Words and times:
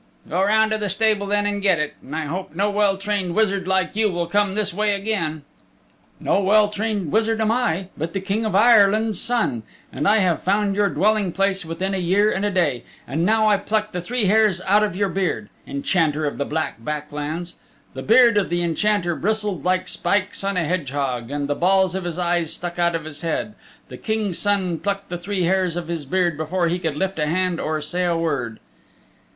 "Go 0.27 0.41
round 0.41 0.71
to 0.71 0.79
the 0.79 0.89
stable 0.89 1.27
then 1.27 1.45
and 1.45 1.61
get 1.61 1.77
it. 1.77 1.93
And 2.01 2.15
I 2.15 2.25
hope 2.25 2.55
no 2.55 2.71
well 2.71 2.97
trained 2.97 3.35
wizard 3.35 3.67
like 3.67 3.95
you 3.95 4.09
will 4.11 4.25
come 4.25 4.55
this 4.55 4.73
way 4.73 4.95
again." 4.95 5.43
"No 6.19 6.39
well 6.41 6.69
trained 6.69 7.11
wizard 7.11 7.39
am 7.39 7.51
I, 7.51 7.89
but 7.95 8.13
the 8.13 8.19
King 8.19 8.43
of 8.43 8.55
Ire 8.55 8.89
land's 8.89 9.21
Son. 9.21 9.61
And 9.93 10.07
I 10.07 10.17
have 10.17 10.41
found 10.41 10.75
your 10.75 10.89
dwelling 10.89 11.31
place 11.31 11.63
within 11.63 11.93
a 11.93 11.99
year 11.99 12.31
and 12.31 12.43
a 12.43 12.49
day. 12.49 12.83
And 13.07 13.23
now 13.27 13.45
I 13.45 13.57
pluck 13.57 13.91
the 13.91 14.01
three 14.01 14.25
hairs 14.25 14.59
out 14.65 14.81
of 14.81 14.95
your 14.95 15.09
heard, 15.13 15.49
Enchanter 15.67 16.25
of 16.25 16.39
the 16.39 16.45
Black 16.45 16.83
Back 16.83 17.11
Lands." 17.11 17.53
The 17.93 18.01
beard 18.01 18.37
of 18.37 18.49
the 18.49 18.63
Enchanter 18.63 19.15
bristled 19.15 19.63
like 19.63 19.87
spikes 19.87 20.43
on 20.43 20.57
a 20.57 20.63
hedgehog, 20.65 21.29
and 21.29 21.47
the 21.47 21.53
balls 21.53 21.93
of 21.93 22.05
his 22.05 22.17
eyes 22.17 22.51
stuck 22.51 22.79
out 22.79 22.95
of 22.95 23.05
his 23.05 23.21
head. 23.21 23.53
The 23.89 23.97
King's 23.97 24.39
Son 24.39 24.79
plucked 24.79 25.09
the 25.09 25.19
three 25.19 25.43
hairs 25.43 25.75
of 25.75 25.89
his 25.89 26.05
beard 26.05 26.37
before 26.37 26.69
he 26.69 26.79
could 26.79 26.95
lift 26.95 27.19
a 27.19 27.27
hand 27.27 27.59
or 27.59 27.79
say 27.83 28.03
a 28.03 28.17
word. 28.17 28.57